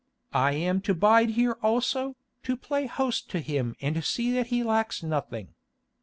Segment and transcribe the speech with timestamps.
[0.33, 4.63] I am to bide here also, to play host to him and see that he
[4.63, 5.53] lacks nothing.